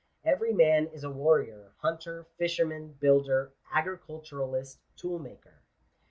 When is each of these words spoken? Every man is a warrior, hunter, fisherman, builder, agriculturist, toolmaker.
Every 0.25 0.51
man 0.51 0.87
is 0.87 1.03
a 1.03 1.11
warrior, 1.11 1.73
hunter, 1.77 2.23
fisherman, 2.35 2.93
builder, 2.99 3.53
agriculturist, 3.71 4.79
toolmaker. 4.97 5.59